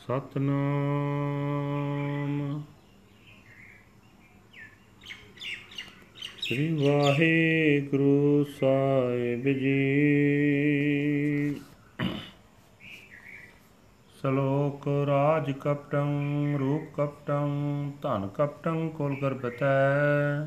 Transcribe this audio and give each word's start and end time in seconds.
ਸਤਨਾਮ। 0.07 2.63
ਸ੍ਰੀ 6.41 6.73
ਵਾਹਿਗੁਰੂ 6.73 8.43
ਸਾਹਿਬ 8.43 9.43
ਜੀ। 9.43 9.95
ਸ਼ਲੋਕ 14.21 14.87
ਰਾਜ 15.07 15.51
ਕਪਟੰ, 15.51 16.07
ਰੂਪ 16.59 17.01
ਕਪਟੰ, 17.01 17.47
ਧਨ 18.01 18.27
ਕਪਟੰ 18.27 18.89
ਕੁਲ 18.89 19.15
ਗਰਬਤੈ 19.21 20.45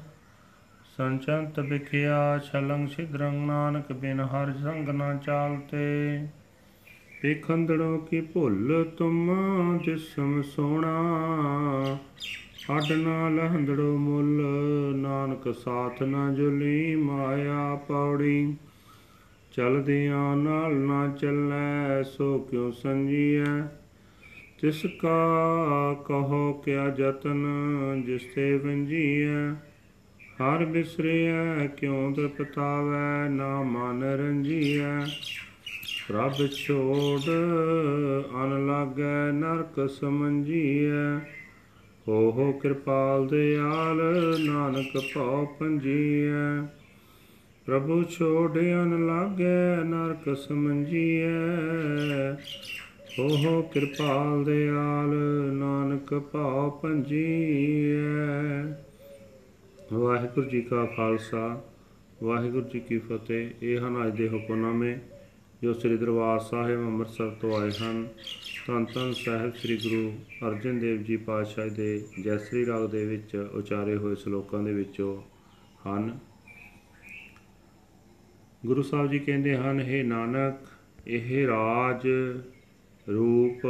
ਸੰਚੰਤ 0.97 1.61
ਵਿਖਿਆ 1.61 2.39
ਛਲੰਗ 2.39 2.89
ਛਿਦਰੰਗ 2.89 3.47
ਨਾਨਕ 3.47 3.93
ਬਿਨ 3.93 4.21
ਹਰ 4.21 4.53
ਸੰਗ 4.53 4.89
ਨਾ 4.89 5.15
ਚਾਲਤੇ। 5.15 6.27
ਪੇਖੰਦੜੋ 7.23 7.99
ਕੀ 7.99 8.21
ਭੁੱਲ 8.21 8.91
ਤੁਮ 8.99 9.31
ਜਿਸਮ 9.85 10.43
ਸੋਣਾ? 10.43 10.99
ਅੱਡ 12.77 12.93
ਨਾ 12.93 13.29
ਲਹੰਦੜੋ 13.29 13.97
ਮੁੱਲ, 13.97 14.43
ਨਾਨਕ 14.97 15.55
ਸਾਥ 15.55 16.03
ਨਾ 16.03 16.33
ਜੁਲੀ 16.33 16.97
ਮਾਇਆ 16.97 17.75
ਪੌੜੀ। 17.75 18.57
ਚਲਦਿਆਂ 19.53 20.37
ਨਾਲ 20.37 20.75
ਨਾ 20.75 21.17
ਚੱਲੈ, 21.21 22.03
ਸੋ 22.03 22.39
ਕਿਉ 22.39 22.71
ਸੰਜੀਐ? 22.71 23.63
ਤਿਸ 24.61 24.87
ਕਾ 24.99 25.27
ਕਹੋ 25.95 26.53
ਕਿਆ 26.53 26.89
ਜਤਨ 26.89 27.47
ਜਿਸ 28.07 28.23
ਤੇ 28.35 28.59
ਵੰਜੀਐ? 28.59 29.53
ਹਰ 30.21 30.65
ਬਿਸਰਿਐ, 30.65 31.67
ਕਿਉ 31.67 32.13
ਤਪਤਾਵੈ 32.13 33.29
ਨਾ 33.29 33.63
ਮਨ 33.63 34.03
ਰੰਜੀਐ? 34.03 35.01
ਪ੍ਰਭ 36.09 36.33
ਛੋੜ, 36.51 37.21
ਅਨ 38.35 38.67
ਲਾਗੈ, 38.67 39.33
ਨਰਕ 39.33 39.91
ਸਮੰਜੀਐ? 39.91 41.19
ਹੋ 42.09 42.33
ਹੋ 42.33 42.53
ਕਿਰਪਾਲ 42.53 43.29
ਦਿਆਲ, 43.29 44.01
ਨਾਨਕ 44.41 45.03
ਭਉ 45.15 45.47
ਪੰਜੀਐ। 45.61 46.82
ਪ੍ਰਭੂ 47.67 48.05
ਛੋੜਿਆਨ 48.05 49.07
ਲਾਗੈ 49.07 49.85
ਨਰਕ 49.85 50.37
ਸਮੰਜੀਐ। 50.37 52.33
ਹੋ 53.19 53.37
ਹੋ 53.37 53.63
ਕਿਰਪਾਲ 53.63 54.45
ਦਿਆਲ, 54.45 55.09
ਨਾਨਕ 55.53 56.15
ਭਾਉ 56.15 56.71
ਪੰਜੀਐ 56.71 57.97
ਵਾਹਿਗੁਰੂ 59.93 60.49
ਜੀ 60.49 60.61
ਕਾ 60.61 60.85
ਖਾਲਸਾ, 60.97 61.63
ਵਾਹਿਗੁਰੂ 62.23 62.69
ਜੀ 62.69 62.81
ਕੀ 62.81 62.99
ਫਤਿਹ। 62.99 63.51
ਇਹ 63.63 63.79
ਹਨ 63.79 64.07
ਅੱਜ 64.07 64.17
ਦੇ 64.17 64.29
ਹੁਕਮਨਾਮੇ, 64.29 64.99
ਜੋ 65.63 65.73
ਸ੍ਰੀ 65.73 65.97
ਦਰਬਾਰ 65.97 66.41
ਸਾਹਿਬ 66.41 66.81
ਅੰਮ੍ਰਿਤਸਰ 66.81 67.31
ਤੋਂ 67.31 67.61
ਆਏ 67.61 67.71
ਹਨ। 67.71 68.09
ਧੰਨ 68.67 68.87
ਧੰਨ 68.95 69.13
ਸਾਹਿਬ 69.13 69.55
ਸ੍ਰੀ 69.55 69.77
ਗੁਰੂ 69.77 70.13
ਅਰਜਨ 70.49 70.79
ਦੇਵ 70.79 71.03
ਜੀ 71.03 71.17
ਪਾਤਸ਼ਾਹ 71.17 71.67
ਦੇ 71.67 72.05
ਜੈਸਰੀ 72.25 72.67
ਰਾਗ 72.67 72.91
ਦੇ 72.91 73.07
ਵਿੱਚ 73.07 73.37
ਉਚਾਰੇ 73.55 73.97
ਹੋਏ 73.97 74.15
ਸ਼ਲੋਕਾਂ 74.15 74.63
ਦੇ 74.63 74.73
ਵਿੱਚੋਂ 74.73 75.23
ਹਨ। 75.87 76.19
ਗੁਰੂ 78.67 78.83
ਸਾਹਿਬ 78.83 79.11
ਜੀ 79.11 79.19
ਕਹਿੰਦੇ 79.19 79.57
ਹਨ 79.57 79.81
हे 79.81 80.07
ਨਾਨਕ, 80.07 80.55
ਇਹ 81.07 81.47
ਰਾਜ 81.47 82.07
ਰੂਪ 83.07 83.67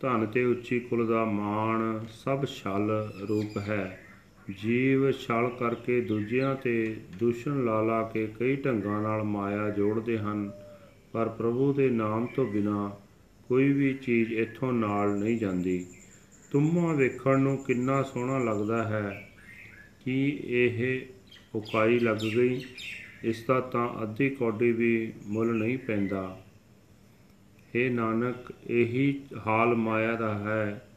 ਧਨ 0.00 0.26
ਤੇ 0.26 0.44
ਉੱਚੀ 0.44 0.80
ਕੁਲ 0.80 1.06
ਦਾ 1.06 1.24
ਮਾਣ 1.24 2.00
ਸਭ 2.10 2.44
ਛਲ 2.44 2.90
ਰੂਪ 3.28 3.58
ਹੈ। 3.58 3.98
ਜੀਵ 4.62 5.10
ਛਲ 5.10 5.48
ਕਰਕੇ 5.58 6.00
ਦੂਜਿਆਂ 6.00 6.54
ਤੇ 6.54 6.96
ਦੁਸ਼ਣ 7.18 7.64
ਲਾ 7.64 7.82
ਲਾ 7.82 8.02
ਕੇ 8.02 8.26
ਕਈ 8.26 8.56
ਢੰਗਾਂ 8.56 9.02
ਨਾਲ 9.02 9.22
ਮਾਇਆ 9.22 9.70
ਜੋੜਦੇ 9.70 10.18
ਹਨ, 10.18 10.50
ਪਰ 11.12 11.28
ਪ੍ਰਭੂ 11.28 11.72
ਦੇ 11.72 11.90
ਨਾਮ 11.90 12.26
ਤੋਂ 12.26 12.46
ਬਿਨਾ 12.46 12.90
ਕੋਈ 13.48 13.72
ਵੀ 13.72 13.94
ਚੀਜ਼ 13.94 14.32
ਇੱਥੋਂ 14.32 14.72
ਨਾਲ 14.72 15.18
ਨਹੀਂ 15.18 15.38
ਜਾਂਦੀ। 15.38 15.86
ਤੁਮਾ 16.50 16.92
ਵੇਖਣ 16.92 17.40
ਨੂੰ 17.40 17.56
ਕਿੰਨਾ 17.64 18.02
ਸੋਹਣਾ 18.02 18.38
ਲੱਗਦਾ 18.38 18.82
ਹੈ 18.84 19.28
ਕਿ 20.04 20.40
ਇਹ 20.44 21.00
ਉਕਾਈ 21.54 21.98
ਲੱਗ 21.98 22.18
ਗਈ। 22.36 22.60
ਇਸ 23.24 23.44
ਦਾ 23.48 23.60
ਤਾਂ 23.60 24.02
ਅੱਧੀ 24.02 24.30
ਕੌਡੀ 24.30 24.72
ਵੀ 24.72 25.12
ਮੁੱਲ 25.26 25.54
ਨਹੀਂ 25.54 25.78
ਪੈਂਦਾ। 25.78 26.42
हे 27.74 27.92
ਨਾਨਕ, 27.92 28.52
ਇਹੀ 28.70 29.20
ਹਾਲ 29.46 29.74
ਮਾਇਆ 29.74 30.14
ਦਾ 30.14 30.34
ਹੈ। 30.34 30.88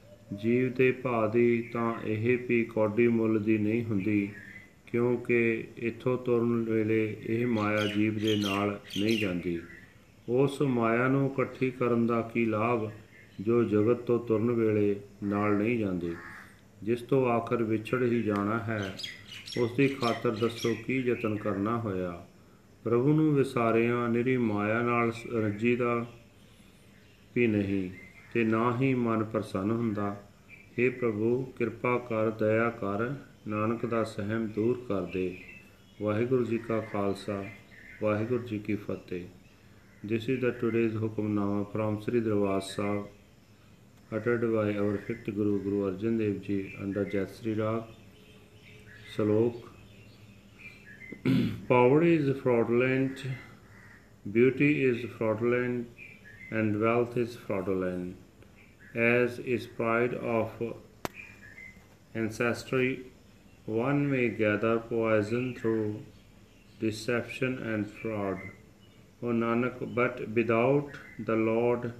ਜੀਵ 0.43 0.71
ਦੇ 0.73 0.91
ਭਾ 0.91 1.27
ਦੀ 1.27 1.61
ਤਾਂ 1.61 1.93
ਇਹ 2.05 2.37
ਵੀ 2.47 2.63
ਕੌਡੀ 2.63 3.07
ਮੁੱਲ 3.07 3.39
ਦੀ 3.43 3.57
ਨਹੀਂ 3.57 3.83
ਹੁੰਦੀ, 3.83 4.29
ਕਿਉਂਕਿ 4.87 5.63
ਇਥੋਂ 5.77 6.17
ਤੁਰਨ 6.17 6.63
ਵੇਲੇ 6.63 7.17
ਇਹ 7.25 7.47
ਮਾਇਆ 7.47 7.87
ਜੀਵ 7.95 8.19
ਦੇ 8.19 8.35
ਨਾਲ 8.35 8.79
ਨਹੀਂ 8.99 9.17
ਜਾਂਦੀ। 9.19 9.59
ਉਸ 10.29 10.61
ਮਾਇਆ 10.61 11.07
ਨੂੰ 11.07 11.31
ਇਕੱਠੀ 11.31 11.71
ਕਰਨ 11.71 12.07
ਦਾ 12.07 12.21
ਕੀ 12.21 12.45
ਲਾਭ, 12.45 12.91
ਜੋ 13.41 13.63
ਜਗਤ 13.63 13.97
ਤੋਂ 13.97 14.19
ਤੁਰਨ 14.19 14.51
ਵੇਲੇ 14.51 14.95
ਨਾਲ 15.23 15.55
ਨਹੀਂ 15.55 15.79
ਜਾਂਦੀ? 15.79 16.13
ਜਿਸ 16.85 17.01
ਤੋਂ 17.01 17.29
ਆਖਰ 17.29 17.63
ਵਿਛੜ 17.63 18.03
ਹੀ 18.03 18.23
ਜਾਣਾ 18.23 18.59
ਹੈ 18.59 18.97
ਉਸ 19.57 19.75
ਦੀ 19.75 19.88
ਖਾਤਰ 19.88 20.31
ਦੱਸੋ 20.31 20.75
ਕੀ 20.88 20.97
ਯਤਨ 20.97 21.35
ਕਰਨਾ 21.35 21.79
ਹੋਇਆ? 21.79 22.25
ਪ੍ਰਭੂ 22.84 23.13
ਨੂੰ 23.13 23.35
ਵਿਸਾਰਿਆਂ 23.35 24.09
ਨਿਰੀ 24.09 24.38
ਮਾਇਆ 24.38 24.81
ਨਾਲ 24.81 25.12
ਰੱਜੀ 25.35 25.75
ਦਾ 25.75 26.06
ਵੀ 27.35 27.47
ਨਹੀਂ 27.47 27.90
ਤੇ 28.34 28.44
ਨਾ 28.44 28.78
ਹੀ 28.81 28.94
ਮਨ 28.94 29.23
ਪ੍ਰਸੰਨ 29.23 29.72
ਹੁੰਦਾ। 29.72 30.23
हे 30.50 30.91
ਪ੍ਰਭੂ 30.91 31.44
ਕਿਰਪਾ 31.57 31.97
ਕਰ 31.97 32.29
ਦਇਆ 32.29 32.69
ਕਰ 32.69 33.13
ਨਾਨਕ 33.47 33.85
ਦਾ 33.85 34.03
ਸਹਿਮ 34.03 34.47
ਦੂਰ 34.47 34.85
ਕਰ 34.88 35.02
ਦੇ। 35.02 35.38
ਵਾਹਿਗੁਰੂ 36.02 36.46
ਜੀ 36.46 36.57
ਕਾ 36.57 36.79
ਖਾਲਸਾ 36.79 37.46
ਵਾਹਿਗੁਰੂ 38.02 38.44
ਜੀ 38.44 38.59
ਕੀ 38.59 38.75
ਫਤਿਹ। 38.75 39.25
This 40.06 40.22
is 40.22 40.44
the 40.44 40.53
today's 40.63 40.96
Hukamnama 41.03 41.62
from 41.73 41.96
Sri 41.97 42.22
Darbar 42.28 42.59
Sahib, 42.59 43.03
uttered 44.15 44.41
by 44.53 44.73
our 44.79 44.97
fifth 44.97 45.25
Guru, 45.25 45.61
Guru 45.63 45.79
Arjan 45.91 46.17
Dev 46.19 46.41
Ji, 46.41 46.73
under 46.81 47.03
Jatsri 47.05 47.55
Rag. 47.59 47.83
Salok 49.15 49.55
Power 51.67 52.03
is 52.03 52.37
fraudulent, 52.41 53.23
beauty 54.31 54.85
is 54.85 55.03
fraudulent, 55.17 55.87
and 56.49 56.79
wealth 56.79 57.17
is 57.17 57.35
fraudulent, 57.35 58.15
as 58.95 59.39
is 59.39 59.67
pride 59.67 60.13
of 60.13 60.51
ancestry. 62.13 63.11
One 63.65 64.09
may 64.09 64.29
gather 64.29 64.79
poison 64.79 65.55
through 65.55 66.03
deception 66.79 67.57
and 67.57 67.89
fraud. 67.89 68.39
O 69.21 69.27
Nanak, 69.27 69.95
but 69.95 70.29
without 70.29 70.91
the 71.17 71.35
Lord 71.35 71.93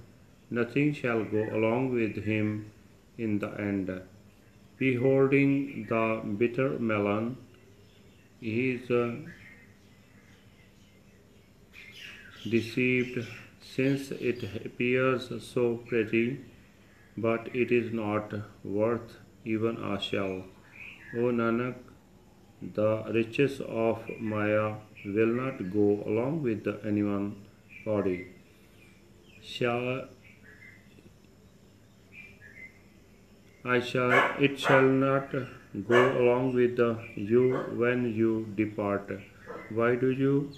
nothing 0.50 0.92
shall 0.92 1.24
go 1.24 1.44
along 1.52 1.92
with 1.92 2.24
him 2.24 2.70
in 3.18 3.38
the 3.38 3.50
end. 3.58 3.90
Beholding 4.78 5.86
the 5.88 6.22
bitter 6.38 6.78
melon, 6.78 7.36
he 8.40 8.72
is 8.72 8.90
uh, 8.90 9.16
deceived 12.48 13.26
since 13.60 14.10
it 14.10 14.42
appears 14.64 15.30
so 15.42 15.76
pretty, 15.88 16.40
but 17.16 17.48
it 17.54 17.72
is 17.72 17.92
not 17.92 18.34
worth 18.62 19.16
even 19.44 19.76
a 19.82 20.00
shell. 20.00 20.44
O 21.14 21.30
Nanak, 21.40 21.76
the 22.74 23.04
riches 23.12 23.60
of 23.60 24.02
Maya 24.20 24.74
will 25.04 25.34
not 25.42 25.70
go 25.72 26.02
along 26.06 26.42
with 26.42 26.64
the 26.64 26.80
anyone 26.84 27.36
body. 27.84 28.26
Shall 29.42 30.08
I 33.74 33.80
shall 33.80 34.12
it 34.38 34.60
shall 34.60 34.82
not 34.82 35.32
go 35.88 36.00
along 36.22 36.54
with 36.54 36.78
you 37.16 37.44
when 37.80 38.14
you 38.14 38.46
depart. 38.54 39.10
Why 39.70 39.96
do 39.96 40.10
you 40.10 40.52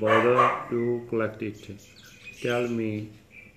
bother 0.00 0.36
to 0.70 1.06
collect 1.08 1.42
it? 1.42 1.70
Tell 2.40 2.66
me 2.66 3.10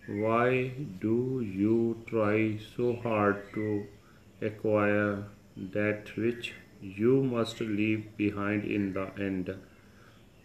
why 0.07 0.73
do 1.01 1.15
you 1.41 2.03
try 2.07 2.59
so 2.75 2.95
hard 2.97 3.41
to 3.55 3.87
acquire 4.49 5.23
that 5.77 6.15
which 6.15 6.53
you 6.79 7.23
must 7.23 7.59
leave 7.61 8.15
behind 8.17 8.65
in 8.65 8.93
the 8.93 9.07
end? 9.17 9.49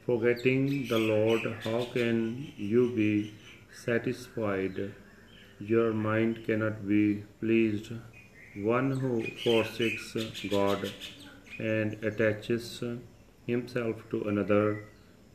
Forgetting 0.06 0.86
the 0.88 0.98
Lord, 0.98 1.42
how 1.64 1.84
can 1.92 2.52
you 2.56 2.90
be 2.96 3.34
satisfied? 3.84 4.80
Your 5.58 5.92
mind 5.92 6.46
cannot 6.46 6.88
be 6.88 7.24
pleased 7.38 7.92
One 8.55 8.91
who 8.91 9.23
forsakes 9.43 10.15
God 10.49 10.91
and 11.59 12.03
attaches 12.03 12.83
himself 13.45 14.03
to 14.11 14.23
another 14.23 14.83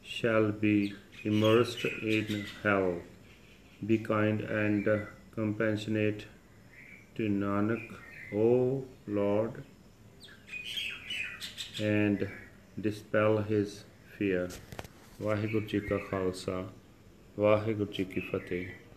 shall 0.03 0.51
be 0.53 0.95
immersed 1.23 1.85
in 1.85 2.47
hell. 2.63 3.03
Be 3.87 3.99
kind 3.99 4.41
and 4.41 4.89
compassionate 5.35 6.27
to 7.17 7.29
Nanak, 7.29 7.87
O 8.33 8.85
Lord, 9.07 9.63
and 11.81 12.29
dispel 12.81 13.43
his 13.53 13.85
fear. 14.19 14.49
Waheguru 15.23 15.67
ਜੀ 15.67 15.81
ਕਾ 15.81 15.97
ਖਾਲਸਾ 16.11 16.73
ਵਾਹਿਗੁਰੂ 17.39 17.93
ਜੀ 17.93 18.05
ਕੀ 18.05 18.21
ਫਤਿਹ 18.21 18.69